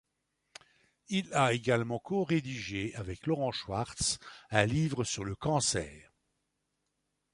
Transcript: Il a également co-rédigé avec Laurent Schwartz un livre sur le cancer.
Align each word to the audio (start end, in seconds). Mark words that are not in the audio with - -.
Il 1.09 1.31
a 1.31 1.53
également 1.53 1.99
co-rédigé 1.99 2.95
avec 2.95 3.27
Laurent 3.27 3.51
Schwartz 3.51 4.17
un 4.49 4.65
livre 4.65 5.03
sur 5.03 5.23
le 5.23 5.35
cancer. 5.35 6.11